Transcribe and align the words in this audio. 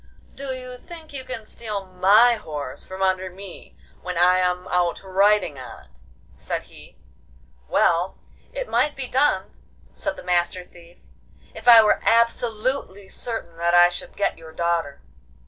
'Do 0.33 0.47
you 0.55 0.77
think 0.79 1.13
you 1.13 1.23
can 1.23 1.45
steal 1.45 1.85
my 1.85 2.33
horse 2.33 2.87
from 2.87 3.03
under 3.03 3.29
me 3.29 3.77
when 4.01 4.17
I 4.17 4.39
am 4.39 4.67
out 4.69 5.03
riding 5.03 5.59
on 5.59 5.83
it?' 5.83 5.89
said 6.35 6.63
he. 6.63 6.97
'Well, 7.67 8.17
it 8.51 8.67
might 8.67 8.95
be 8.95 9.05
done,' 9.05 9.55
said 9.93 10.17
the 10.17 10.23
Master 10.23 10.63
Thief, 10.63 10.97
'if 11.53 11.67
I 11.67 11.83
were 11.83 12.01
absolutely 12.01 13.09
certain 13.09 13.57
that 13.57 13.75
I 13.75 13.89
should 13.89 14.17
get 14.17 14.39
your 14.39 14.51
daughter. 14.53 15.01